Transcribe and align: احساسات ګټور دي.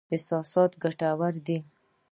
احساسات 0.15 0.71
ګټور 0.83 1.33
دي. 1.47 1.57